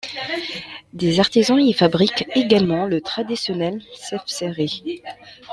Des 0.93 1.19
artisans 1.19 1.59
y 1.61 1.73
fabriquent 1.73 2.25
également 2.33 2.85
le 2.87 3.01
traditionnel 3.01 3.83
sefseri. 3.95 5.03